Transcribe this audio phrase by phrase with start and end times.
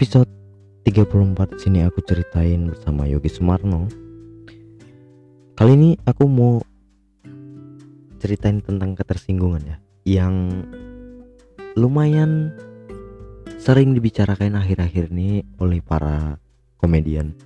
[0.00, 0.32] episode
[0.88, 3.84] 34 sini aku ceritain bersama Yogi Sumarno.
[5.52, 6.56] Kali ini aku mau
[8.16, 9.76] ceritain tentang ketersinggungan ya
[10.08, 10.64] Yang
[11.76, 12.56] lumayan
[13.60, 16.40] sering dibicarakan akhir-akhir ini oleh para
[16.80, 17.36] komedian.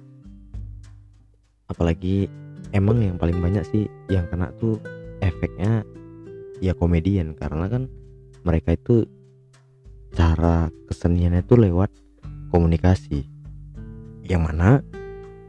[1.67, 2.31] Apalagi
[2.71, 4.79] emang yang paling banyak sih yang kena tuh
[5.19, 5.83] efeknya
[6.63, 7.91] ya komedian Karena kan
[8.47, 9.11] mereka itu
[10.15, 12.04] cara keseniannya itu lewat
[12.55, 13.27] komunikasi
[14.23, 14.79] yang mana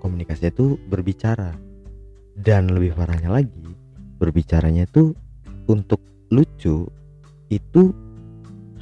[0.02, 1.54] komunikasi itu berbicara.
[2.36, 3.78] Dan lebih parahnya lagi
[4.18, 5.14] berbicaranya itu
[5.70, 6.02] untuk
[6.34, 6.90] lucu
[7.54, 7.84] itu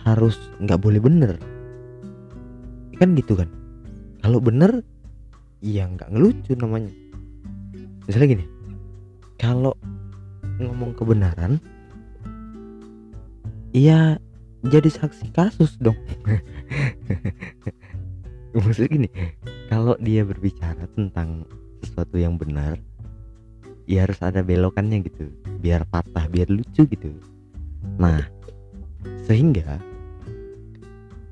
[0.08, 1.36] harus nggak boleh bener.
[2.96, 3.52] Kan gitu kan?
[4.24, 4.82] Kalau bener
[5.60, 6.90] ya nggak ngelucu namanya.
[8.08, 8.46] Misalnya gini
[9.44, 9.76] kalau
[10.64, 11.60] ngomong kebenaran
[13.76, 14.16] iya
[14.64, 16.00] jadi saksi kasus dong
[18.62, 19.10] maksud gini
[19.68, 21.50] kalau dia berbicara tentang
[21.82, 22.78] sesuatu yang benar
[23.90, 25.28] ya harus ada belokannya gitu
[25.60, 27.12] biar patah biar lucu gitu.
[28.00, 28.22] Nah
[29.28, 29.82] sehingga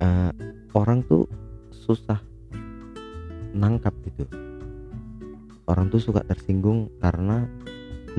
[0.01, 0.31] uh,
[0.73, 1.29] orang tuh
[1.71, 2.19] susah
[3.53, 4.25] nangkap gitu.
[5.69, 7.47] Orang tuh suka tersinggung karena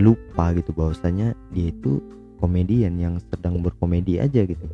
[0.01, 2.01] lupa gitu bahwasanya dia itu
[2.41, 4.65] komedian yang sedang berkomedi aja gitu.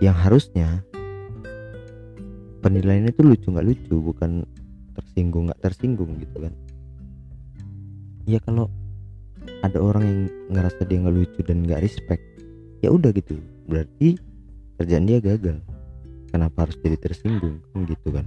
[0.00, 0.68] Yang harusnya
[2.58, 4.42] penilaiannya itu lucu nggak lucu bukan
[4.94, 6.54] tersinggung nggak tersinggung gitu kan.
[8.28, 8.68] Ya kalau
[9.62, 10.20] ada orang yang
[10.52, 12.22] ngerasa dia nggak lucu dan nggak respect
[12.82, 13.38] ya udah gitu.
[13.70, 14.18] Berarti
[14.78, 15.62] kerjaan dia gagal.
[16.28, 17.62] Kenapa harus jadi tersinggung?
[17.72, 18.26] Kan gitu kan.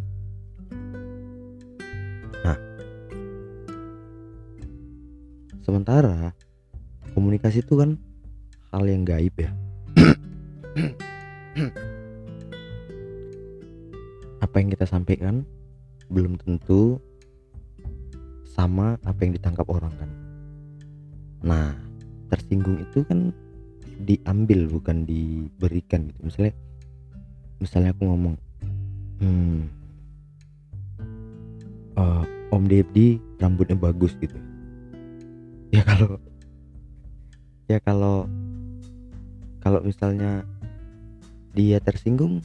[2.42, 2.58] Nah.
[5.62, 6.34] Sementara
[7.14, 8.00] komunikasi itu kan
[8.72, 9.52] hal yang gaib ya
[14.42, 15.46] apa yang kita sampaikan
[16.12, 16.98] belum tentu
[18.52, 20.10] sama apa yang ditangkap orang kan?
[21.46, 21.68] Nah
[22.28, 23.32] tersinggung itu kan
[24.04, 26.20] diambil bukan diberikan gitu.
[26.28, 26.54] Misalnya
[27.62, 28.36] misalnya aku ngomong
[29.22, 29.60] hmm
[31.96, 34.36] uh, Om Deddy rambutnya bagus gitu.
[35.72, 36.20] Ya kalau
[37.72, 38.28] ya kalau
[39.64, 40.44] kalau misalnya
[41.56, 42.44] dia tersinggung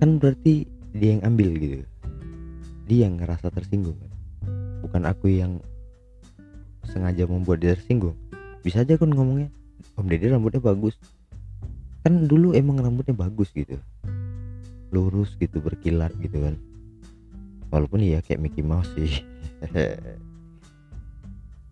[0.00, 1.80] kan berarti dia yang ambil gitu.
[2.88, 3.96] Dia yang ngerasa tersinggung.
[4.84, 5.58] Bukan aku yang
[6.84, 8.16] sengaja membuat dia tersinggung.
[8.60, 9.48] Bisa aja kan ngomongnya
[9.96, 10.96] om deddy rambutnya bagus.
[12.04, 13.80] Kan dulu emang rambutnya bagus gitu.
[14.92, 16.54] Lurus gitu berkilat gitu kan.
[17.72, 19.24] Walaupun ya kayak Mickey Mouse sih.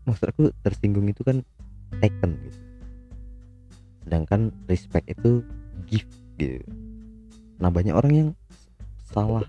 [0.08, 1.44] Maksud aku tersinggung itu kan
[2.00, 2.60] taken gitu.
[4.08, 5.44] Sedangkan respect itu
[5.84, 6.08] gift
[6.41, 6.64] gitu.
[7.60, 8.28] Nah banyak orang yang
[9.10, 9.44] salah.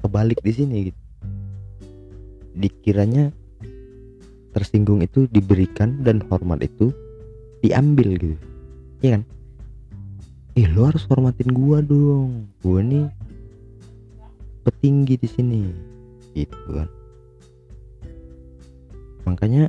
[0.00, 1.00] Kebalik di sini gitu.
[2.56, 3.30] Dikiranya
[4.56, 6.90] tersinggung itu diberikan dan hormat itu
[7.60, 8.36] diambil gitu.
[9.04, 9.22] Iya kan?
[10.58, 12.48] Ih lo harus hormatin gua dong.
[12.64, 13.06] Gua nih
[14.64, 15.62] petinggi di sini
[16.34, 16.88] gitu kan.
[19.28, 19.68] Makanya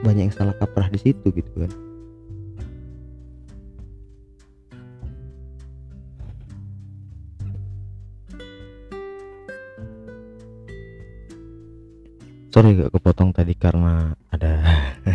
[0.00, 1.89] banyak yang salah kaprah di situ gitu kan
[12.60, 14.60] sorry gak kepotong tadi karena ada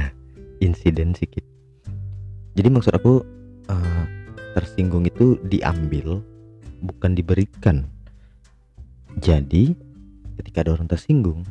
[0.66, 1.46] insiden sedikit
[2.58, 3.22] jadi maksud aku
[3.70, 4.04] uh,
[4.56, 6.24] tersinggung itu diambil
[6.80, 7.84] bukan diberikan.
[9.20, 9.76] Jadi
[10.40, 11.44] ketika ada orang tersinggung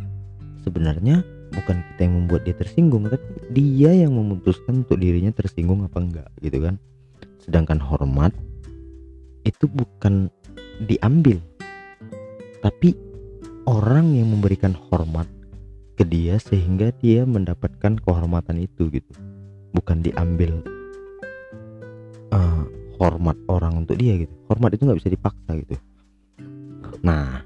[0.65, 1.21] sebenarnya
[1.53, 6.29] bukan kita yang membuat dia tersinggung tapi dia yang memutuskan untuk dirinya tersinggung apa enggak
[6.41, 6.81] gitu kan.
[7.45, 8.33] Sedangkan hormat
[9.45, 10.33] itu bukan
[10.89, 11.37] diambil.
[12.65, 12.97] Tapi
[13.69, 15.29] orang yang memberikan hormat
[15.95, 19.13] ke dia sehingga dia mendapatkan kehormatan itu gitu.
[19.75, 20.63] Bukan diambil
[22.35, 22.63] uh,
[22.99, 24.35] hormat orang untuk dia gitu.
[24.51, 25.75] Hormat itu nggak bisa dipaksa gitu.
[27.03, 27.43] Nah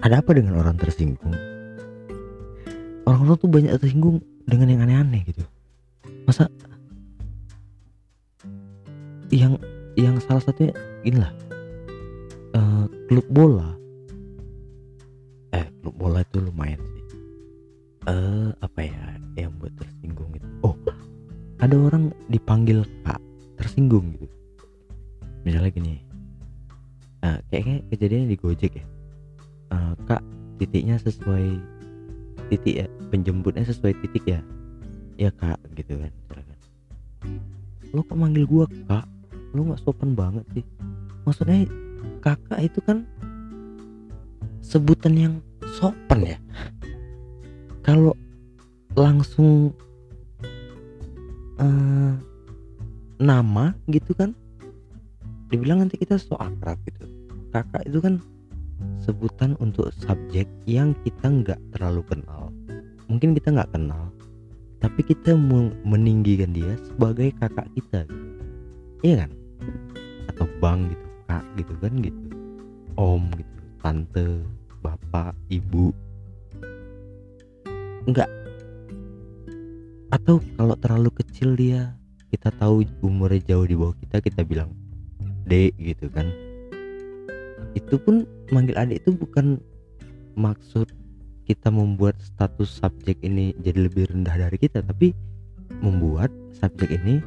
[0.00, 1.36] ada apa dengan orang tersinggung?
[3.04, 5.44] Orang-orang tuh banyak tersinggung dengan yang aneh-aneh gitu.
[6.24, 6.48] Masa
[9.30, 9.60] yang
[9.94, 10.74] yang salah satunya
[11.06, 11.30] inilah
[12.56, 13.79] uh, klub bola
[15.90, 17.04] klub bola itu lumayan sih.
[18.06, 20.46] Eh uh, apa ya yang buat tersinggung gitu?
[20.62, 20.78] Oh
[21.58, 23.18] ada orang dipanggil kak
[23.58, 24.30] tersinggung gitu.
[25.42, 25.98] Misalnya gini
[27.26, 28.86] uh, kayaknya kejadiannya di gojek ya.
[29.74, 30.22] Uh, kak
[30.62, 31.58] titiknya sesuai
[32.54, 34.38] titik ya penjemputnya sesuai titik ya.
[35.18, 36.58] Ya kak gitu kan silakan.
[37.90, 39.10] Lo kok manggil gua kak?
[39.58, 40.64] Lu nggak sopan banget sih.
[41.26, 41.66] Maksudnya
[42.22, 43.02] kakak itu kan
[44.62, 45.34] sebutan yang
[45.80, 46.38] sopan ya.
[47.80, 48.12] Kalau
[48.92, 49.72] langsung
[51.56, 52.12] uh,
[53.16, 54.36] nama gitu kan
[55.48, 57.08] dibilang nanti kita so akrab gitu.
[57.50, 58.20] Kakak itu kan
[59.00, 62.52] sebutan untuk subjek yang kita nggak terlalu kenal.
[63.08, 64.12] Mungkin kita nggak kenal
[64.80, 65.36] tapi kita
[65.84, 68.08] meninggikan dia sebagai kakak kita.
[68.08, 68.24] Gitu.
[69.04, 69.30] iya kan?
[70.32, 72.20] Atau bang gitu kak gitu kan gitu.
[72.96, 74.28] Om gitu tante
[74.80, 75.92] bapak ibu?
[78.08, 78.28] Enggak.
[80.10, 81.94] Atau kalau terlalu kecil dia
[82.34, 84.74] kita tahu umurnya jauh di bawah kita kita bilang
[85.46, 86.26] dek gitu kan.
[87.78, 89.62] Itu pun manggil adik itu bukan
[90.34, 90.90] maksud
[91.46, 95.14] kita membuat status subjek ini jadi lebih rendah dari kita tapi
[95.82, 97.22] membuat subjek ini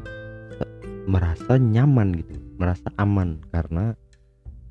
[1.07, 3.39] merasa nyaman gitu merasa aman.
[3.51, 3.95] Karena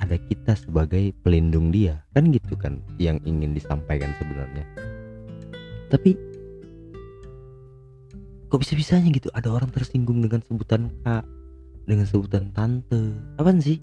[0.03, 2.03] ada kita sebagai pelindung dia.
[2.11, 4.67] Kan gitu kan yang ingin disampaikan sebenarnya.
[5.87, 6.19] Tapi
[8.51, 9.31] kok bisa-bisanya gitu?
[9.31, 11.23] Ada orang tersinggung dengan sebutan kak
[11.87, 13.15] dengan sebutan tante.
[13.39, 13.79] Apaan sih?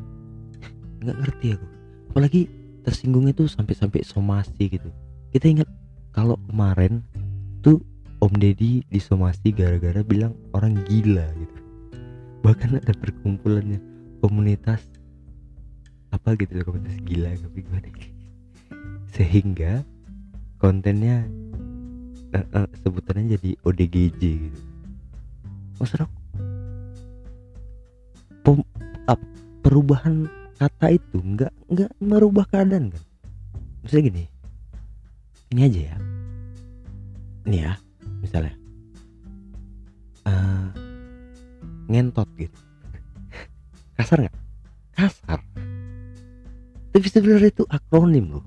[1.06, 1.66] Nggak ngerti aku.
[2.10, 2.42] Apalagi
[2.82, 4.90] tersinggungnya tuh sampai-sampai somasi gitu.
[5.30, 5.70] Kita ingat
[6.10, 7.00] kalau kemarin
[7.62, 7.80] tuh
[8.22, 11.58] Om Deddy disomasi gara-gara bilang orang gila gitu.
[12.40, 13.80] Bahkan ada perkumpulannya
[14.24, 14.93] komunitas
[16.14, 17.90] apa gitu komunitas gila tapi gimana
[19.10, 19.82] sehingga
[20.62, 21.26] kontennya
[22.34, 24.60] uh, uh, sebutannya jadi ODGJ gitu.
[25.82, 26.06] Aku
[28.42, 28.58] pem,
[29.10, 29.20] uh,
[29.62, 33.04] perubahan kata itu nggak nggak merubah keadaan kan?
[33.82, 34.24] Misalnya gini
[35.54, 35.96] ini aja ya.
[37.44, 37.72] Ini ya
[38.22, 38.54] misalnya.
[40.24, 40.72] Uh,
[41.86, 42.58] ngentot gitu.
[43.98, 44.36] Kasar nggak?
[44.96, 45.42] Kasar
[46.94, 48.46] tapi sebenarnya itu akronim loh.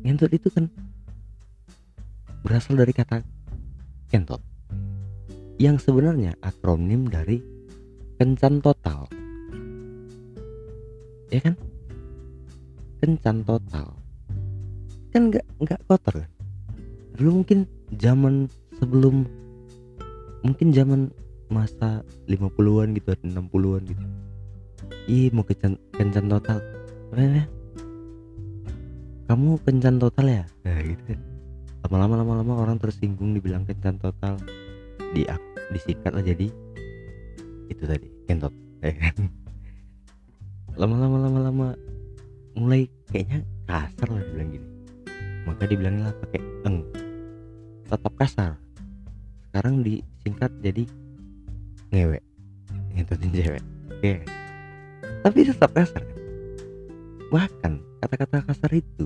[0.00, 0.72] Ngentot itu kan
[2.40, 3.20] berasal dari kata
[4.08, 4.40] kentot.
[5.60, 7.44] Yang sebenarnya akronim dari
[8.16, 9.12] kencan total.
[11.28, 11.54] Ya kan?
[13.04, 13.92] Kencan total.
[15.12, 16.32] Kan nggak nggak kotor kan?
[17.20, 18.48] Dulu mungkin zaman
[18.80, 19.28] sebelum
[20.40, 21.12] mungkin zaman
[21.52, 24.04] masa 50-an gitu atau 60-an gitu
[25.08, 26.58] ih mau kencan kencan total.
[27.08, 27.48] Apa
[29.28, 30.44] kamu kencan total ya?
[30.64, 31.20] Nah gitu kan
[31.84, 34.40] lama-lama lama-lama orang tersinggung dibilang kencan total.
[35.12, 35.28] Di
[35.72, 36.48] disikat lah jadi.
[37.68, 38.52] Itu tadi kentot.
[38.80, 39.28] Ya kan
[40.80, 41.66] lama-lama lama-lama.
[42.56, 44.68] Mulai kayaknya kasar lah dibilang gini.
[45.44, 46.84] Maka dibilangnya lah pakai eng.
[47.84, 48.52] Tetap kasar.
[49.48, 50.88] Sekarang disingkat jadi
[51.92, 52.24] ngewek
[52.96, 53.64] ngentotin cewek.
[53.92, 54.12] Oke
[55.28, 56.00] tapi tetap kasar.
[56.00, 56.16] Kan
[57.28, 59.04] bahkan kata-kata kasar itu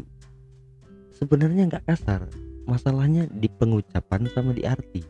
[1.18, 2.30] sebenarnya nggak kasar.
[2.62, 5.02] Masalahnya di pengucapan sama di arti.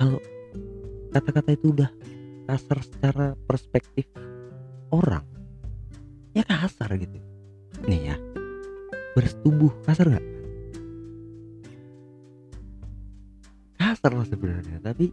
[0.00, 0.16] Kalau
[1.12, 1.92] kata-kata itu udah
[2.48, 4.08] kasar secara perspektif
[4.88, 5.28] orang
[6.32, 7.20] ya kasar gitu.
[7.84, 8.16] Nih ya
[9.12, 10.26] bersetubuh kasar nggak?
[13.76, 15.12] Kasar lah sebenarnya tapi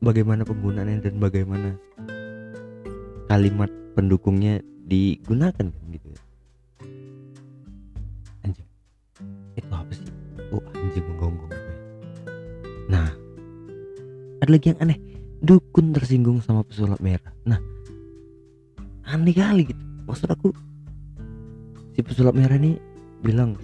[0.00, 1.76] bagaimana penggunaannya dan bagaimana
[3.26, 6.20] kalimat pendukungnya digunakan kan gitu ya?
[8.46, 8.68] Anjing.
[9.58, 10.06] Itu apa sih?
[10.54, 11.50] Oh anjing menggonggong
[12.86, 13.10] nah
[14.38, 14.98] ada lagi yang aneh.
[15.42, 17.34] Dukun tersinggung sama pesulap merah.
[17.42, 17.58] Nah
[19.10, 19.82] aneh kali gitu.
[20.06, 20.54] Maksud aku
[21.98, 22.78] si pesulap merah ini
[23.26, 23.58] bilang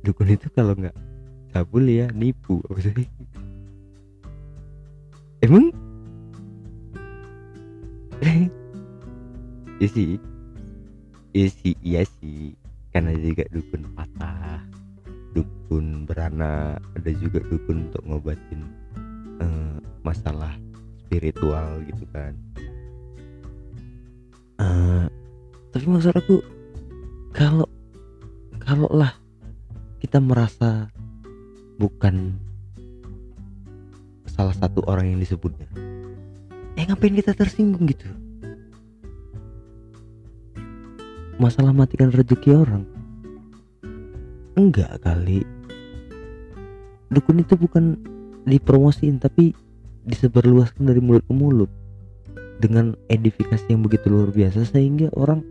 [0.00, 0.96] dukun itu kalau nggak
[1.52, 2.64] cabul ya nipu.
[2.72, 3.08] Apa sih?
[5.44, 5.68] Emang
[9.84, 10.12] iya sih.
[11.36, 12.56] Iya sih iya sih.
[12.88, 14.64] Karena juga dukun patah
[15.36, 18.64] dukun beranak ada juga dukun untuk ngobatin
[19.44, 20.56] uh, masalah
[21.04, 22.32] spiritual gitu kan.
[24.56, 25.04] Uh,
[25.74, 26.40] tapi maksud aku
[27.34, 27.68] kalau
[28.62, 29.12] kalau lah
[30.00, 30.88] kita merasa
[31.76, 32.38] bukan
[34.30, 35.66] salah satu orang yang disebutnya
[36.78, 38.06] eh ngapain kita tersinggung gitu
[41.38, 42.84] masalah matikan rezeki orang?
[44.54, 45.42] Enggak kali.
[47.10, 47.98] Dukun itu bukan
[48.46, 49.54] dipromosiin tapi
[50.06, 51.70] disebarluaskan dari mulut ke mulut.
[52.62, 55.42] Dengan edifikasi yang begitu luar biasa sehingga orang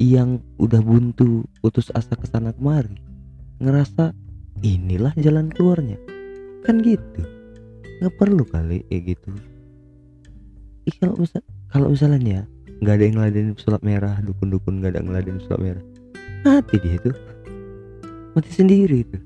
[0.00, 2.96] yang udah buntu putus asa ke sana kemari
[3.60, 4.16] ngerasa
[4.64, 6.00] inilah jalan keluarnya.
[6.64, 7.22] Kan gitu.
[8.00, 9.30] Nggak perlu kali kayak gitu.
[10.96, 12.42] Kalau misal kalau misalnya ya
[12.86, 15.84] nggak ada yang ngeladenin pesulap merah dukun-dukun nggak ada yang ngeladenin pesulap merah.
[16.46, 17.10] Mati dia itu
[18.38, 19.18] mati sendiri itu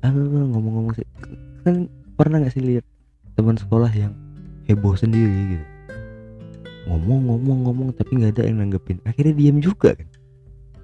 [0.00, 1.04] ah ngomong-ngomong sih.
[1.60, 2.88] Kan pernah nggak sih lihat
[3.36, 4.16] teman sekolah yang
[4.64, 5.66] heboh sendiri gitu?
[6.88, 8.96] Ngomong-ngomong-ngomong tapi nggak ada yang nanggepin.
[9.04, 10.08] Akhirnya diam juga kan.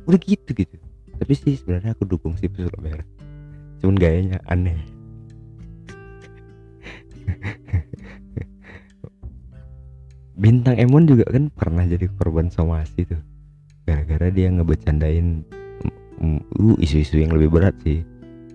[0.05, 0.77] Udah gitu gitu.
[1.17, 3.09] Tapi sih sebenarnya aku dukung sih pesulap merah.
[3.81, 4.77] Cuman gayanya aneh
[10.41, 13.21] bintang Emon juga kan pernah jadi korban somasi tuh.
[13.85, 15.45] Gara-gara dia ngebecandain
[16.25, 18.01] uh, isu-isu yang lebih berat sih.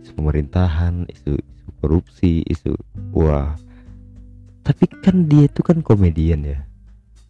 [0.02, 2.74] Isu pemerintahan isu, isu korupsi isu
[3.14, 3.54] wah.
[4.66, 6.60] Tapi kan dia tuh kan komedian ya.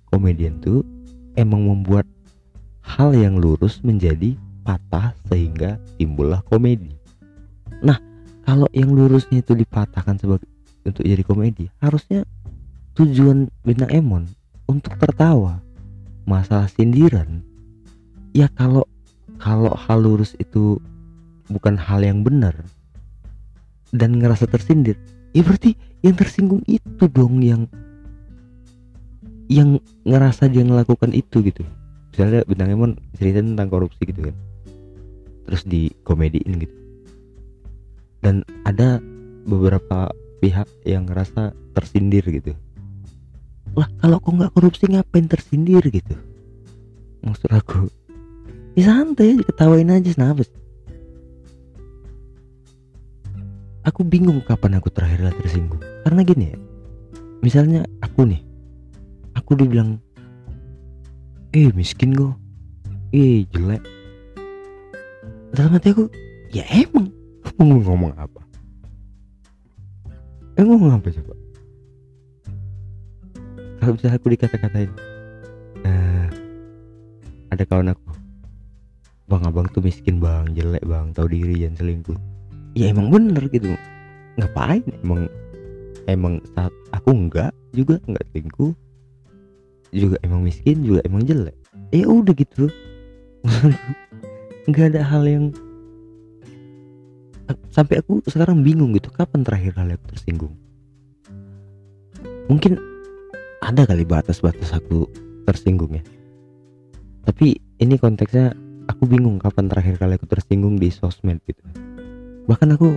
[0.07, 0.87] Komedian tuh
[1.35, 2.07] emang membuat
[2.79, 6.95] hal yang lurus menjadi patah sehingga timbullah komedi.
[7.83, 7.99] Nah
[8.47, 10.47] kalau yang lurusnya itu dipatahkan sebagai
[10.85, 12.23] untuk jadi komedi harusnya
[12.93, 14.23] tujuan bintang Emon
[14.65, 15.61] untuk tertawa.
[16.25, 17.45] Masalah sindiran.
[18.33, 18.83] Ya kalau
[19.37, 20.81] kalau hal lurus itu
[21.51, 22.57] bukan hal yang benar
[23.93, 24.97] dan ngerasa tersindir
[25.37, 27.69] ya berarti yang tersinggung itu dong yang
[29.45, 31.61] yang ngerasa dia melakukan itu gitu.
[32.09, 34.35] Misalnya bintang Emon cerita tentang korupsi gitu kan.
[35.45, 36.75] Terus di komediin gitu.
[38.25, 38.97] Dan ada
[39.45, 40.09] beberapa
[40.41, 42.57] pihak yang ngerasa tersindir gitu
[43.75, 46.15] lah kalau kok nggak korupsi ngapain tersindir gitu?
[47.27, 47.91] Maksud aku
[48.75, 50.19] ya santai ketawain aja sih
[53.85, 55.79] aku bingung kapan aku terakhir lah tersinggung.
[56.03, 56.57] Karena gini ya
[57.45, 58.41] misalnya aku nih
[59.37, 60.01] aku dibilang
[61.53, 62.35] eh miskin kok.
[63.13, 63.79] Eh jelek.
[65.55, 66.11] Dalam hati aku
[66.51, 67.13] ya emang.
[67.55, 68.41] Mau ngomong apa?
[70.59, 71.44] Eh ngomong apa coba
[73.85, 74.91] kalau misalnya aku dikata-katain
[75.85, 76.27] uh,
[77.53, 78.09] ada kawan aku.
[79.29, 80.49] Bang abang tuh miskin bang.
[80.57, 81.13] Jelek bang.
[81.13, 82.17] Tahu diri jangan selingkuh.
[82.73, 83.77] Ya emang bener gitu.
[84.41, 84.81] Ngapain?
[85.05, 85.29] Emang
[86.09, 88.73] emang saat aku enggak juga enggak selingkuh.
[89.93, 91.53] Juga emang miskin juga emang jelek.
[91.93, 92.65] Ya udah gitu.
[94.69, 95.45] Nggak ada hal yang
[97.69, 99.13] sampai aku sekarang bingung gitu.
[99.13, 100.57] Kapan terakhir kali aku tersinggung?
[102.49, 102.94] Mungkin
[103.65, 105.09] ada kali batas-batas aku
[105.49, 106.03] tersinggung ya.
[107.25, 108.53] Tapi ini konteksnya
[108.85, 111.65] aku bingung kapan terakhir kali aku tersinggung di sosmed gitu.
[112.45, 112.93] Bahkan aku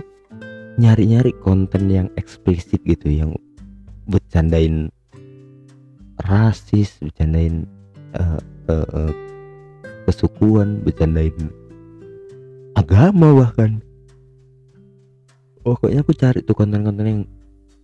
[0.77, 3.33] nyari-nyari konten yang eksplisit gitu yang
[4.05, 4.93] bercandain
[6.29, 7.65] rasis bercandain
[8.13, 8.37] uh,
[8.69, 9.13] uh, uh,
[10.05, 11.33] kesukuan bercandain
[12.77, 13.81] agama bahkan.
[15.65, 17.21] Pokoknya aku cari tuh konten-konten yang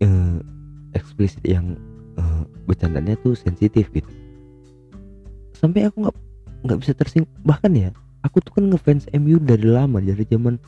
[0.05, 0.37] uh,
[0.95, 1.75] eksplisit yang
[2.65, 4.09] bercandanya tuh sensitif gitu.
[5.55, 6.15] Sampai aku nggak
[6.65, 7.31] nggak bisa tersinggung.
[7.45, 7.89] Bahkan ya
[8.25, 10.59] aku tuh kan ngefans MU dari lama dari zaman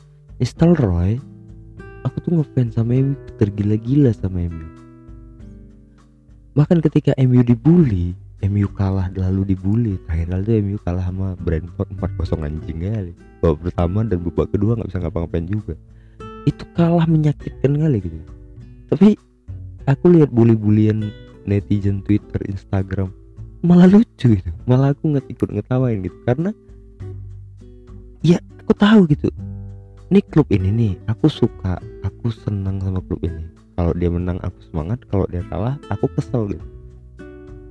[0.78, 1.18] Roy.
[2.06, 4.78] Aku tuh ngefans sama MU tergila-gila sama MU
[6.58, 12.46] bahkan ketika MU dibully MU kalah lalu dibully terakhir tuh MU kalah sama Brentford 4-0
[12.46, 13.12] anjing kali.
[13.38, 15.74] Babak pertama dan babak kedua nggak bisa ngapa-ngapain juga.
[16.46, 18.18] Itu kalah menyakitkan kali gitu.
[18.90, 19.14] Tapi
[19.86, 21.10] aku lihat bully-bulian
[21.48, 23.08] netizen Twitter Instagram.
[23.64, 24.50] Malah lucu gitu.
[24.68, 26.18] Malah aku nggak ikut ngetawain gitu.
[26.28, 26.52] Karena
[28.20, 29.32] ya aku tahu gitu.
[30.08, 33.48] Ini klub ini nih aku suka aku senang sama klub ini.
[33.74, 35.00] Kalau dia menang aku semangat.
[35.08, 36.66] Kalau dia kalah aku kesel gitu.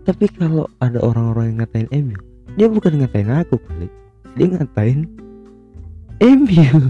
[0.03, 2.17] Tapi kalau ada orang-orang yang ngatain MU
[2.57, 3.87] dia bukan ngatain aku kali.
[4.33, 5.05] Dia ngatain
[6.17, 6.65] MU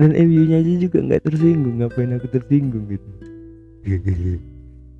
[0.00, 1.76] dan MU nya aja juga nggak tersinggung.
[1.78, 3.08] Ngapain aku tersinggung gitu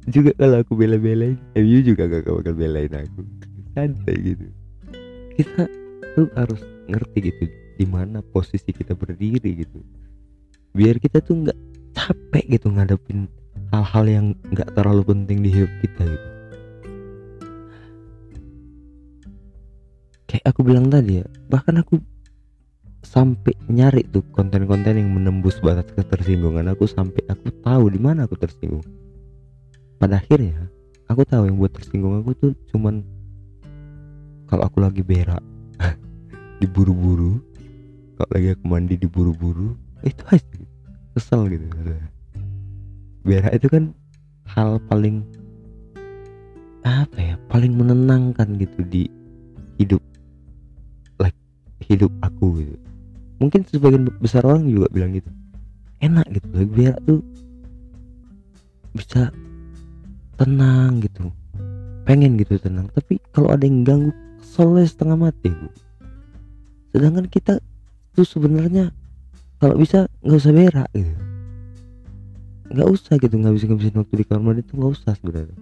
[0.09, 3.25] juga kalau aku bela-belain MU juga gak bakal belain aku.
[3.73, 4.47] Santai gitu.
[5.35, 5.65] Kita
[6.15, 7.45] tuh harus ngerti gitu
[7.75, 9.81] di mana posisi kita berdiri gitu.
[10.77, 11.59] Biar kita tuh nggak
[11.95, 13.27] capek gitu ngadepin
[13.73, 16.29] hal-hal yang nggak terlalu penting di hidup kita gitu.
[20.31, 21.99] Kayak aku bilang tadi ya bahkan aku
[23.03, 26.71] sampai nyari tuh konten-konten yang menembus batas ketersinggungan.
[26.71, 28.83] Aku sampai aku tahu di mana aku tersinggung
[30.05, 30.69] pada akhirnya
[31.09, 33.01] aku tahu yang buat tersinggung aku tuh cuman
[34.53, 35.41] kalau aku lagi berak
[36.61, 37.41] diburu-buru
[38.21, 39.73] kalau lagi aku mandi diburu-buru
[40.05, 40.45] itu aja
[41.17, 41.65] kesel gitu.
[43.25, 43.97] Berak itu kan
[44.45, 45.25] hal paling
[46.85, 49.09] apa ya paling menenangkan gitu di
[49.81, 50.05] hidup
[51.17, 51.33] like
[51.89, 52.77] hidup aku gitu.
[53.41, 55.33] Mungkin sebagian besar orang juga bilang gitu
[56.05, 57.25] enak gitu berak tuh
[58.93, 59.33] bisa
[60.45, 61.33] tenang gitu.
[62.05, 64.13] Pengen gitu tenang tapi kalau ada yang ganggu
[64.45, 65.51] keselnya setengah mati
[66.95, 67.59] sedangkan kita
[68.15, 68.95] tuh sebenarnya
[69.59, 71.15] kalau bisa nggak usah berak gitu.
[72.71, 75.59] Nggak usah gitu nggak bisa ngabisin waktu di kamar itu nggak usah sebenarnya.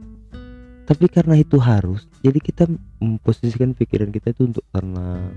[0.84, 2.68] Tapi karena itu harus jadi kita
[3.00, 5.32] memposisikan pikiran kita itu untuk tenang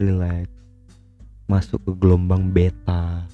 [0.00, 0.48] relax
[1.44, 3.28] masuk ke gelombang beta.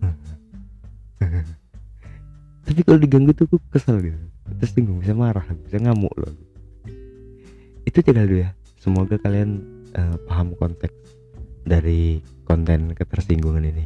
[2.64, 6.32] Tapi kalau diganggu tuh kesel gitu tersinggung bisa marah bisa ngamuk loh.
[7.84, 8.50] Itu tidak dulu ya.
[8.80, 9.64] Semoga kalian
[9.96, 10.92] uh, paham konteks
[11.64, 13.84] dari konten ketersinggungan ini.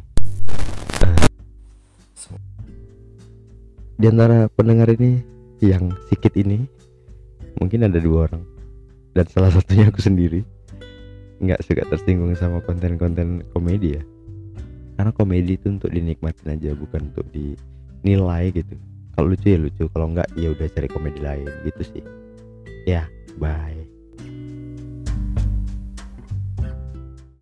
[1.03, 1.27] Uh,
[3.99, 5.23] di antara pendengar ini
[5.63, 6.67] yang sikit ini
[7.59, 8.43] mungkin ada dua orang.
[9.15, 10.43] Dan salah satunya aku sendiri.
[11.39, 14.03] Nggak suka tersinggung sama konten-konten komedi ya.
[14.99, 18.75] Karena komedi itu untuk dinikmatin aja bukan untuk dinilai gitu
[19.19, 22.03] kalau lucu ya lucu kalau nggak ya udah cari komedi lain gitu sih.
[22.87, 23.11] Ya
[23.43, 23.88] bye